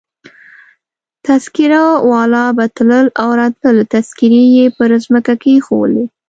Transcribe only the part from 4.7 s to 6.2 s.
پر مځکه کښېښولې.